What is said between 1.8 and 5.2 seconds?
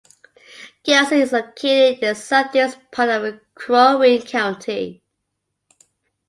in the southeast part of Crow Wing County.